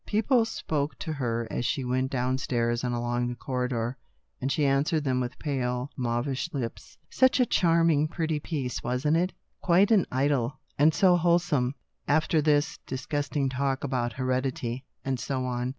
People 0.07 0.45
spoke 0.45 0.97
to 0.97 1.13
her 1.13 1.47
as 1.51 1.63
she 1.63 1.83
went 1.85 2.09
down 2.09 2.39
stairs 2.39 2.83
and 2.83 2.95
along 2.95 3.27
the 3.27 3.35
corridor, 3.35 3.95
and 4.41 4.51
she 4.51 4.65
answered 4.65 5.03
them 5.03 5.19
with 5.19 5.37
pale 5.37 5.91
mauvish 5.95 6.49
lips. 6.55 6.97
Such 7.11 7.39
a 7.39 7.45
charming, 7.45 8.07
pretty 8.07 8.39
piece, 8.39 8.81
wasn't 8.81 9.17
it? 9.17 9.31
Quite 9.61 9.91
an 9.91 10.07
idyl, 10.11 10.53
and 10.75 10.91
so 10.91 11.17
wholesome, 11.17 11.75
after 12.07 12.41
these 12.41 12.79
dis 12.87 13.05
gusting 13.05 13.47
plays 13.49 13.77
about 13.83 14.13
heredity, 14.13 14.85
and 15.05 15.19
so 15.19 15.45
on. 15.45 15.69